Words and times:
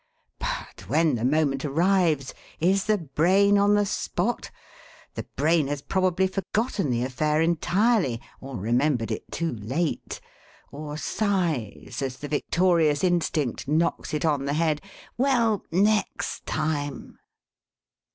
But 0.39 0.85
when 0.87 1.13
the 1.13 1.23
moment 1.23 1.63
arrives, 1.63 2.33
is 2.59 2.85
the 2.85 2.97
brain 2.97 3.59
on 3.59 3.75
the 3.75 3.85
spot? 3.85 4.49
The 5.13 5.27
brain 5.35 5.67
has 5.67 5.83
probably 5.83 6.25
forgotten 6.25 6.89
the 6.89 7.03
affair 7.03 7.39
entirely, 7.39 8.19
or 8.39 8.57
remembered 8.57 9.11
it 9.11 9.31
too 9.31 9.51
late; 9.53 10.19
or 10.71 10.97
sighs, 10.97 12.01
as 12.03 12.17
the 12.17 12.27
victorious 12.27 13.03
instinct 13.03 13.67
knocks 13.67 14.11
it 14.11 14.25
on 14.25 14.45
the 14.45 14.53
head: 14.55 14.81
'Well, 15.19 15.65
next 15.71 16.47
time!' 16.47 17.19